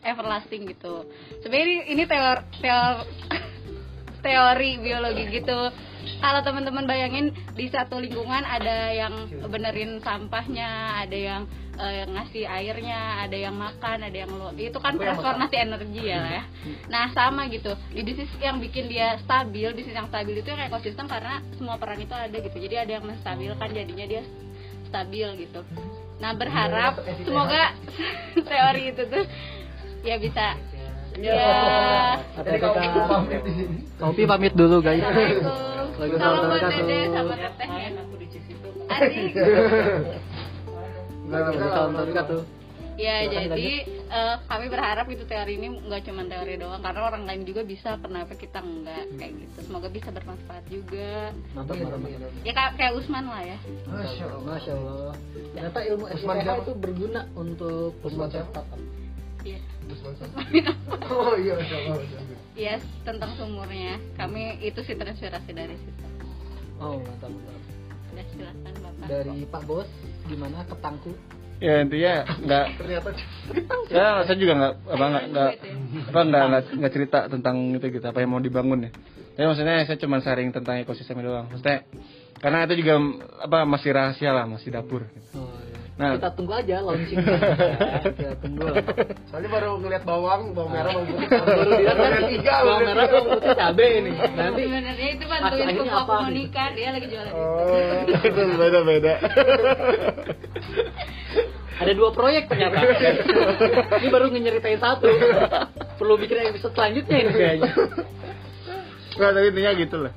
[0.00, 1.04] everlasting gitu.
[1.44, 3.04] Sebenarnya ini teori teori,
[4.20, 5.58] teori biologi gitu.
[6.20, 11.42] Kalau teman-teman bayangin di satu lingkungan ada yang benerin sampahnya, ada yang
[11.76, 16.32] eh, ngasih airnya, ada yang makan, ada yang lo itu kan transformasi energi ya lah
[16.40, 16.44] ya.
[16.88, 21.04] Nah sama gitu di bisnis yang bikin dia stabil, bisnis yang stabil itu yang ekosistem
[21.08, 22.56] karena semua peran itu ada gitu.
[22.56, 24.22] Jadi ada yang menstabilkan jadinya dia
[24.88, 25.60] stabil gitu.
[26.20, 27.76] Nah berharap semoga
[28.50, 29.24] teori itu tuh
[30.00, 30.56] ya bisa
[31.18, 32.20] ya.
[32.38, 33.78] Jadi kalau aku pamit di sini.
[33.98, 35.02] Kopi pamit dulu guys.
[35.02, 36.18] Assalamualaikum.
[36.20, 37.34] Salam buat dede sama.
[38.90, 39.32] Asik.
[41.30, 42.40] Salam wabarakatuh.
[43.00, 47.48] Ya jadi eh, kami berharap itu teori ini nggak cuma teori doang karena orang lain
[47.48, 51.80] juga bisa kenapa kita enggak kayak gitu semoga bisa bermanfaat juga Mantap,
[52.44, 54.52] ya kayak, kayak Usman lah ya Masya Allah.
[54.52, 55.12] Masya Allah.
[55.56, 58.99] Ternyata ilmu Usman itu berguna untuk Usman pembuat startup.
[59.44, 59.60] Iya.
[61.10, 61.58] Oh iya.
[62.54, 63.98] Iya, tentang sumurnya.
[64.14, 66.04] Kami itu sih terinspirasi dari situ.
[66.78, 67.58] Oh, mantap, mantap.
[68.14, 69.06] ya silakan bapak.
[69.10, 69.88] Dari Pak Bos,
[70.30, 70.62] gimana?
[70.66, 71.12] Ketangku?
[71.60, 73.08] ya intinya nggak Ternyata
[73.92, 75.50] ya saya juga nggak apa nggak nggak
[76.08, 76.44] apa nggak
[76.80, 78.90] nggak cerita tentang itu gitu apa yang mau dibangun ya.
[79.36, 81.52] Tapi maksudnya saya cuma sharing tentang ekosistem doang.
[81.52, 81.84] Maksudnya
[82.40, 82.94] karena itu juga
[83.44, 85.04] apa masih rahasia lah masih dapur
[85.36, 85.69] Oh, iya.
[86.00, 86.16] Nah.
[86.16, 87.20] Kita tunggu aja launching.
[87.20, 88.72] Kita tunggu.
[89.28, 91.28] Soalnya baru ngeliat bawang, bawang merah, bawang putih.
[91.60, 94.10] Baru dia kan tiga, bawang merah, bawang putih, cabe ini.
[94.16, 98.16] Nanti sebenarnya itu bantuin sepupu aku nikah dia lagi jualan Oh.
[98.32, 99.14] itu beda beda
[101.80, 102.76] ada dua proyek ternyata.
[104.00, 105.08] ini baru nyeritain satu.
[105.96, 107.72] Perlu bikin episode selanjutnya ini kayaknya.
[109.16, 110.12] Nggak, tapi intinya gitu lah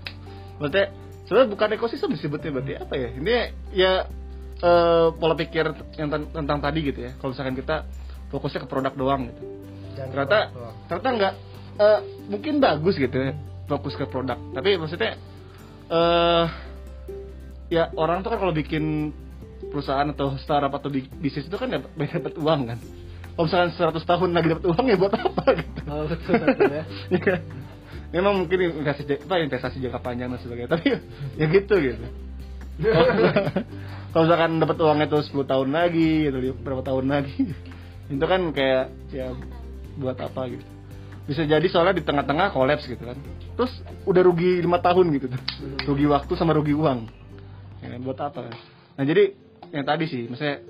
[0.63, 0.85] maksudnya
[1.25, 3.31] sebenarnya bukan ekosistem disebutnya berarti apa ya ini
[3.73, 3.93] ya
[4.63, 7.84] eh, pola pikir yang ten- tentang tadi gitu ya kalau misalkan kita
[8.30, 9.43] fokusnya ke produk doang gitu
[9.93, 10.69] Jangan ternyata lupa.
[10.88, 11.34] ternyata nggak
[11.76, 13.34] eh, mungkin bagus gitu ya
[13.65, 15.19] fokus ke produk tapi maksudnya
[15.86, 16.45] eh
[17.69, 19.12] ya orang tuh kan kalau bikin
[19.65, 22.80] perusahaan atau startup atau bi- bisnis itu kan dapat dapat uang kan
[23.34, 26.84] kalau misalkan 100 tahun lagi dapat uang ya buat apa gitu Oh, betul, betul ya.
[27.13, 27.39] Ya kan?
[28.10, 30.86] memang mungkin investasi apa investasi jangka panjang dan sebagainya tapi
[31.41, 32.06] ya gitu gitu
[34.13, 37.53] kalau misalkan dapat uangnya tuh 10 tahun lagi gitu berapa tahun lagi.
[38.13, 39.33] Itu kan kayak ya
[39.97, 40.65] buat apa gitu.
[41.23, 43.17] Bisa jadi soalnya di tengah-tengah kolaps gitu kan.
[43.55, 43.71] Terus
[44.03, 45.31] udah rugi lima tahun gitu.
[45.31, 45.39] Tuh
[45.93, 47.07] rugi waktu sama rugi uang.
[47.83, 48.51] Ya, buat apa?
[48.99, 49.36] Nah jadi
[49.71, 50.63] yang tadi sih misalnya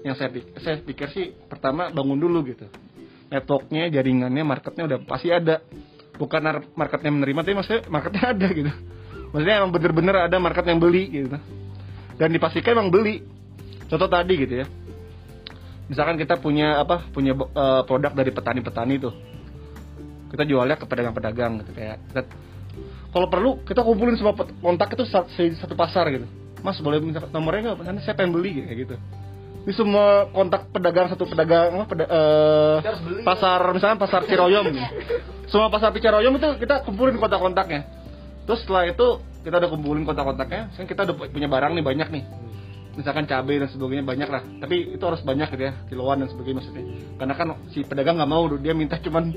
[0.00, 2.66] yang saya pikir, saya pikir sih pertama bangun dulu gitu.
[3.30, 5.62] Networknya jaringannya marketnya udah pasti ada.
[6.16, 6.40] Bukan
[6.76, 8.72] marketnya menerima tapi maksudnya marketnya ada gitu
[9.30, 11.38] maksudnya emang bener-bener ada market yang beli gitu.
[12.20, 13.24] Dan dipastikan emang beli.
[13.88, 14.66] Contoh tadi gitu ya.
[15.90, 19.14] Misalkan kita punya apa punya eh, produk dari petani-petani tuh.
[20.30, 22.38] Kita jualnya ke pedagang-pedagang gitu kayak kita-
[23.10, 26.26] kalau perlu kita kumpulin semua kontak itu satu, satu pasar gitu.
[26.62, 28.94] Mas boleh minta nomornya nggak nanti saya pengen beli gitu kayak gitu.
[29.60, 34.64] Ini semua kontak pedagang satu pedagang apa peda- beli, pasar misalnya pasar Ciroyom.
[34.70, 34.80] Gitu.
[35.50, 37.99] semua pasar Ciroyom itu kita kumpulin kontak-kontaknya
[38.46, 39.06] terus setelah itu
[39.40, 42.24] kita udah kumpulin kontak-kontaknya sekarang kita udah punya barang nih banyak nih.
[42.90, 44.42] Misalkan cabai dan sebagainya banyak lah.
[44.60, 46.84] Tapi itu harus banyak gitu ya kiloan dan sebagainya maksudnya.
[47.16, 49.30] Karena kan si pedagang nggak mau dia minta cuman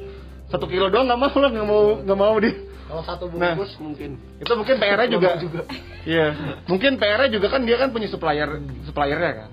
[0.50, 2.54] satu kilo doang nggak mau lah nggak mau nggak mau dia.
[2.84, 3.56] Kalau satu Nah.
[3.56, 4.20] bungkus mungkin.
[4.44, 5.30] itu mungkin PR-nya juga.
[5.40, 5.62] Juga.
[6.04, 6.28] iya.
[6.68, 8.50] Mungkin PR-nya juga kan dia kan punya supplier
[8.84, 9.50] suppliernya kan.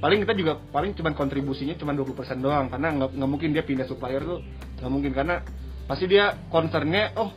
[0.00, 2.66] Paling kita juga paling cuman kontribusinya cuman 20% doang.
[2.72, 4.40] Karena nggak mungkin dia pindah supplier tuh.
[4.80, 5.44] Nggak mungkin karena
[5.84, 7.34] pasti dia concernnya oh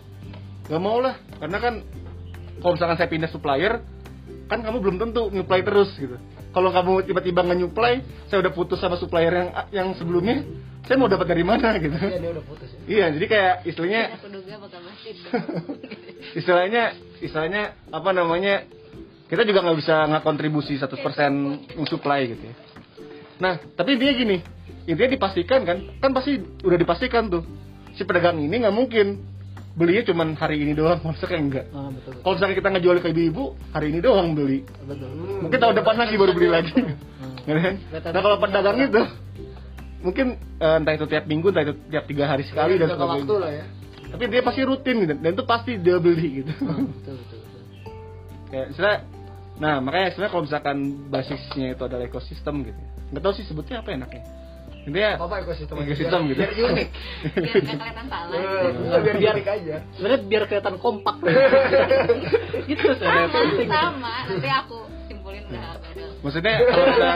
[0.67, 1.73] nggak mau lah karena kan
[2.63, 3.83] kalau misalkan saya pindah supplier
[4.47, 6.15] kan kamu belum tentu nyuplai terus gitu.
[6.53, 10.45] Kalau kamu tiba-tiba nge-nyuplai saya udah putus sama supplier yang yang sebelumnya
[10.85, 11.95] saya mau dapat dari mana gitu.
[11.95, 12.79] Iya, dia udah putus ya.
[12.85, 14.01] iya jadi kayak istilahnya
[16.39, 16.83] istilahnya
[17.23, 18.67] istilahnya apa namanya
[19.31, 22.55] kita juga nggak bisa nggak kontribusi 100% supply gitu ya.
[23.41, 24.37] Nah tapi intinya gini
[24.85, 27.43] intinya dipastikan kan kan pasti udah dipastikan tuh.
[27.97, 29.32] Si pedagang ini nggak mungkin
[29.73, 32.13] belinya cuman hari ini doang maksudnya enggak Ah, betul.
[32.21, 35.09] kalau misalnya kita ngejual ke ibu-ibu hari ini doang beli Betul.
[35.41, 36.73] mungkin tahun depan lagi baru beli lagi
[37.43, 37.75] Ya kan?
[37.91, 39.01] nah kalau pedagang itu
[39.99, 40.27] mungkin
[40.63, 43.43] eh, entah itu tiap minggu entah itu tiap tiga hari sekali dan Jaga waktu sebagainya
[43.43, 43.65] lah ya.
[44.15, 47.61] tapi dia pasti rutin gitu dan itu pasti dia beli gitu Ah, betul, betul, betul.
[48.47, 49.03] kayak
[49.53, 50.77] nah makanya sebenarnya kalau misalkan
[51.13, 54.23] basisnya itu adalah ekosistem gitu ya nggak tahu sih sebutnya apa enaknya
[54.83, 55.75] intinya Apa ekosistem?
[55.79, 56.89] ekosistem gitu Biar unik.
[57.33, 58.67] biar kelihatan salah Eh,
[58.99, 59.75] biar biar unik aja.
[59.93, 61.15] Sebenarnya biar kelihatan kompak.
[62.65, 65.71] itu sama sebenarnya sama nanti aku simpulin udah
[66.19, 67.07] maksudnya kalau kita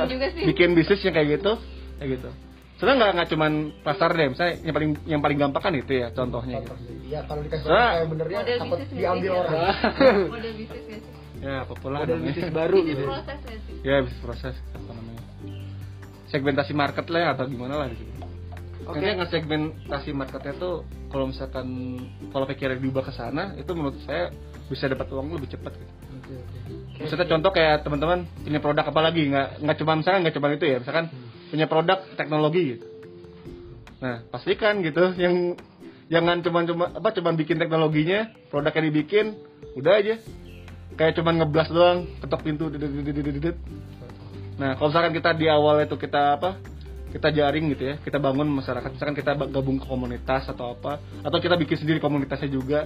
[0.46, 1.52] bikin bisnis yang kayak gitu
[1.98, 2.30] kayak gitu
[2.76, 3.52] sebenarnya nggak nggak cuman
[3.82, 6.76] pasar deh misalnya yang paling yang paling gampang kan itu ya contohnya gitu.
[7.08, 7.72] Iya, kalau dikasih Ah.
[7.72, 9.52] tahu kayak benernya takut diambil orang.
[9.56, 10.28] sih?
[10.28, 11.02] model bisnis
[11.48, 13.04] ya populer Model bisnis baru bisnis gitu.
[13.08, 14.56] proses nggak sih ya bisnis proses
[16.32, 18.28] segmentasi market lah atau gimana lah gitu
[18.88, 19.04] Oke.
[19.04, 21.68] Nanti nge-segmentasi marketnya tuh kalau misalkan
[22.32, 24.32] kalau pikirnya diubah ke sana itu menurut saya
[24.72, 25.94] bisa dapat uang lebih cepat gitu.
[27.04, 30.66] Maksudnya contoh kayak teman-teman punya produk apa lagi nggak nggak cuma misalkan nggak cuma itu
[30.72, 31.06] ya misalkan
[31.52, 32.86] punya produk teknologi gitu.
[34.00, 35.60] Nah pastikan gitu yang
[36.08, 39.36] jangan cuma cuma apa cuma bikin teknologinya produknya dibikin
[39.76, 40.16] udah aja
[40.96, 43.60] kayak cuma ngeblas doang ketok pintu dedet.
[44.58, 46.58] Nah kalau misalkan kita di awal itu kita apa
[47.14, 51.38] kita jaring gitu ya kita bangun masyarakat misalkan kita gabung ke komunitas atau apa atau
[51.40, 52.84] kita bikin sendiri komunitasnya juga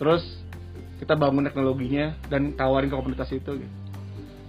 [0.00, 0.24] terus
[1.00, 3.74] kita bangun teknologinya dan tawarin ke komunitas itu gitu.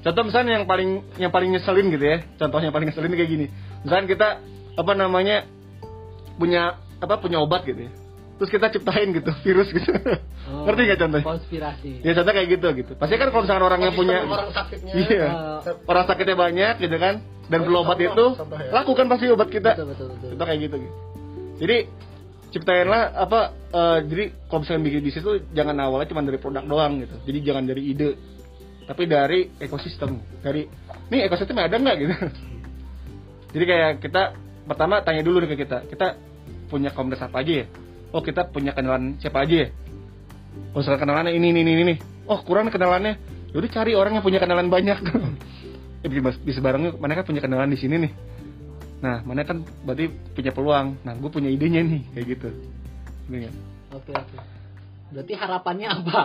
[0.01, 0.89] Contoh misalnya yang paling
[1.21, 2.17] yang paling nyeselin gitu ya.
[2.35, 3.45] Contohnya yang paling nyeselin kayak gini.
[3.85, 4.27] Misalnya kita
[4.75, 5.47] apa namanya
[6.35, 7.91] punya apa punya obat gitu ya.
[8.41, 9.93] Terus kita ciptain gitu virus gitu.
[10.49, 11.25] Oh, Ngerti nggak contohnya?
[11.29, 12.01] Konspirasi.
[12.01, 12.91] Ya contoh kayak gitu gitu.
[12.97, 14.93] Pasti kan kalau misalkan orang yang punya orang sakitnya.
[14.97, 15.25] Iya.
[15.61, 18.73] Eh, Orang sakitnya banyak gitu kan dan perlu obat itu ya.
[18.73, 19.77] lakukan pasti obat kita.
[19.77, 20.27] Betul, betul, betul.
[20.33, 20.95] Contoh kayak gitu gitu.
[21.61, 21.77] Jadi
[22.49, 26.93] ciptainlah apa eh, jadi kalau misalnya bikin bisnis tuh jangan awalnya cuma dari produk doang
[26.97, 27.15] gitu.
[27.29, 28.09] Jadi jangan dari ide
[28.89, 30.17] tapi dari ekosistem.
[30.41, 30.65] Dari
[31.13, 32.13] nih ekosistemnya ada nggak gitu.
[33.53, 34.33] Jadi kayak kita
[34.65, 35.85] pertama tanya dulu nih ke kita.
[35.85, 36.17] Kita
[36.73, 37.67] punya komunitas apa aja ya?
[38.11, 39.67] Oh kita punya kenalan siapa aja ya?
[40.75, 41.95] Oh misalkan kenalannya ini ini ini ini.
[42.27, 43.15] Oh kurang kenalannya.
[43.55, 44.99] Yaudah cari orang yang punya kenalan banyak.
[46.03, 46.95] ya bikin bas- bisa bareng yuk.
[46.99, 48.11] Mana kan punya kenalan di sini nih.
[49.01, 50.99] Nah mana kan berarti punya peluang.
[51.07, 52.49] Nah gue punya idenya nih kayak gitu.
[53.91, 54.37] Oke, oke.
[55.11, 56.21] Berarti harapannya apa?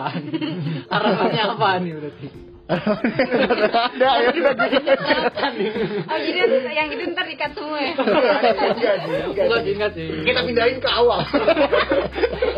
[0.93, 2.27] harapannya apa nih berarti?
[2.67, 4.91] Ada ya udah gitu.
[6.03, 9.71] oh jadi yang itu ntar dikat semua ya Enggak sih, enggak Enggak sih.
[9.71, 10.07] ingat sih.
[10.27, 11.23] Kita pindahin ke awal.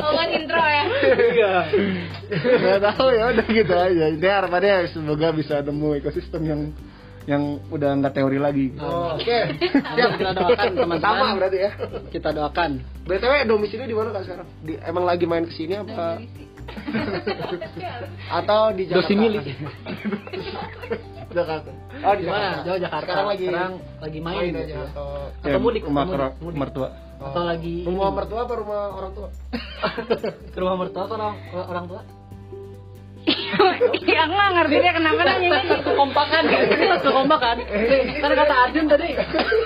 [0.02, 1.64] oh buat intro ya Enggak.
[2.34, 4.06] Nggak tahu ya udah gitu aja.
[4.10, 6.62] Ini harapannya semoga bisa nemu ekosistem yang
[7.30, 8.74] yang udah nggak teori lagi.
[8.82, 9.54] Oh, Oke.
[9.70, 10.98] Siap kita doakan teman-teman.
[10.98, 11.72] Sama berarti ya.
[12.10, 12.82] Kita doakan.
[13.06, 14.48] BTW domisili di mana Kak sekarang?
[14.66, 16.18] Di, emang lagi main ke sini apa?
[18.40, 19.06] Atau di Jakarta?
[19.06, 19.40] Dosimili.
[21.30, 21.70] Jakarta.
[22.02, 22.42] Oh, di Di mana?
[22.42, 22.66] Jakarta.
[22.66, 23.06] Jauh Jakarta.
[23.06, 24.38] Sekarang lagi Sekarang lagi main.
[24.38, 24.82] main gitu aja ya.
[24.90, 26.58] atau Ya, Atau mudik, rumah mudik, mudik.
[26.58, 26.88] mertua.
[27.20, 29.30] Atau lagi rumah mertua apa rumah orang tua?
[30.50, 32.02] ke rumah mertua atau orang orang tua?
[34.06, 37.56] Ya nggak ngerti dia kenapa nanya Tes kekompakan, ini tes kekompakan.
[38.20, 39.08] Kan kata Arjun tadi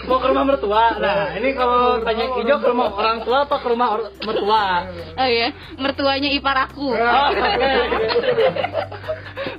[0.07, 0.85] mau ke rumah mertua.
[0.99, 3.87] Nah, ini kalau tanya Ijo ke rumah orang tua apa ke rumah
[4.23, 4.65] mertua?
[5.13, 7.29] oh iya mertuanya ipar aku Oh,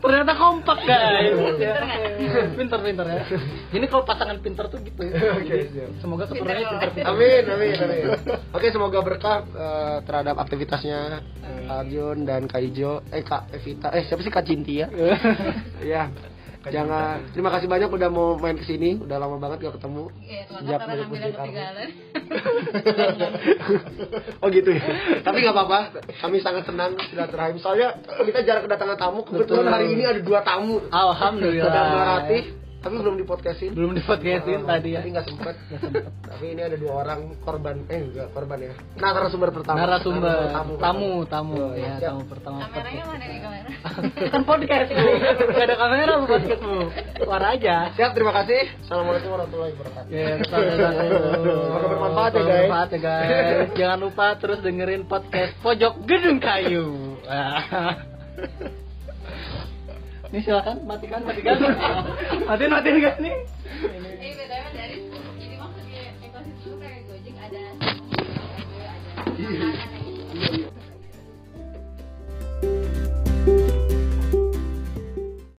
[0.04, 1.32] Ternyata kompak guys.
[2.54, 3.20] Pinter pinter ya.
[3.72, 5.00] Ini kalau pasangan pinter tuh gitu.
[5.00, 6.00] Siap.
[6.00, 7.08] Semoga keturunannya pinter pinter.
[7.08, 8.04] Amin, amin, amin.
[8.52, 11.24] Oke, semoga berkah eh, terhadap aktivitasnya
[11.64, 14.86] Arjun dan Kak Ijo, eh Kak Evita, eh siapa sih Kak Cinti ya?
[15.82, 16.06] Iya.
[16.64, 20.08] Jangan, terima kasih banyak udah mau main ke sini, udah lama banget gak ketemu.
[20.24, 21.88] Iya, Sejak dari ketinggalan.
[24.40, 24.84] oh gitu ya.
[25.20, 26.00] Tapi nggak apa-apa.
[26.24, 27.60] Kami sangat senang silaturahim.
[27.60, 29.28] Soalnya kita jarang kedatangan tamu.
[29.28, 29.74] Kebetulan Betul.
[29.76, 30.80] hari ini ada dua tamu.
[30.88, 31.68] Alhamdulillah.
[31.68, 32.42] Sudah melatih,
[32.84, 33.72] tapi belum di podcastin.
[33.72, 35.00] Belum di podcastin tadi ya.
[35.00, 35.54] Tapi nggak sempet.
[36.36, 37.80] tapi ini ada dua orang korban.
[37.88, 38.76] Eh enggak korban ya.
[39.00, 39.76] Nah, narasumber pertama.
[39.80, 42.12] Narasumber, tamu, tamu, tamu, Oh, ya, siap.
[42.12, 42.58] tamu pertama.
[42.68, 43.68] Kameranya mana nih kamera?
[44.36, 45.08] Kan podcast bu,
[45.48, 46.78] gak ada kamera bu podcastmu,
[47.24, 47.76] suara aja.
[47.96, 48.62] Siap, terima kasih.
[48.84, 50.10] Assalamualaikum warahmatullahi wabarakatuh.
[50.12, 52.68] Ya, Semoga bermanfaat ya, guys.
[52.68, 53.68] Bermanfaat ya guys.
[53.80, 57.16] Jangan lupa terus dengerin podcast Pojok Gedung Kayu.
[60.34, 61.54] nih silakan matikan matikan.
[62.50, 63.34] Matiin matiin guys nih.
[69.34, 69.93] Ini